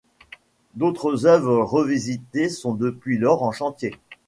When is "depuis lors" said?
2.73-3.43